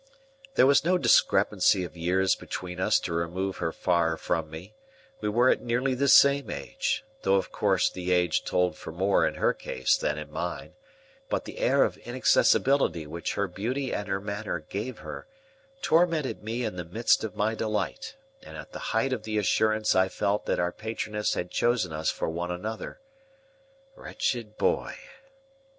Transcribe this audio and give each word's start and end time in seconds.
There 0.55 0.65
was 0.65 0.83
no 0.83 0.97
discrepancy 0.97 1.83
of 1.83 1.95
years 1.95 2.33
between 2.33 2.79
us 2.79 2.97
to 3.01 3.13
remove 3.13 3.57
her 3.57 3.71
far 3.71 4.17
from 4.17 4.49
me; 4.49 4.73
we 5.19 5.29
were 5.29 5.51
of 5.51 5.61
nearly 5.61 5.93
the 5.93 6.07
same 6.07 6.49
age, 6.49 7.05
though 7.21 7.35
of 7.35 7.51
course 7.51 7.87
the 7.87 8.09
age 8.11 8.43
told 8.43 8.75
for 8.75 8.91
more 8.91 9.27
in 9.27 9.35
her 9.35 9.53
case 9.53 9.95
than 9.95 10.17
in 10.17 10.31
mine; 10.31 10.73
but 11.29 11.45
the 11.45 11.59
air 11.59 11.83
of 11.83 11.97
inaccessibility 11.99 13.05
which 13.05 13.35
her 13.35 13.47
beauty 13.47 13.93
and 13.93 14.07
her 14.07 14.19
manner 14.19 14.61
gave 14.61 14.97
her, 14.97 15.27
tormented 15.83 16.41
me 16.43 16.63
in 16.65 16.77
the 16.77 16.83
midst 16.83 17.23
of 17.23 17.35
my 17.35 17.53
delight, 17.53 18.15
and 18.41 18.57
at 18.57 18.71
the 18.71 18.79
height 18.97 19.13
of 19.13 19.21
the 19.21 19.37
assurance 19.37 19.93
I 19.95 20.07
felt 20.09 20.47
that 20.47 20.59
our 20.59 20.71
patroness 20.71 21.35
had 21.35 21.51
chosen 21.51 21.93
us 21.93 22.09
for 22.09 22.27
one 22.27 22.49
another. 22.49 22.99
Wretched 23.95 24.57
boy! 24.57 24.95